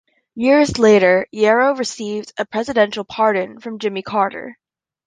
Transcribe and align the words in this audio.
Years 0.33 0.79
later, 0.79 1.27
Yarrow 1.31 1.75
received 1.75 2.33
a 2.39 2.43
presidential 2.45 3.03
pardon 3.03 3.59
from 3.59 3.77
Jimmy 3.77 4.01
Carter. 4.01 4.57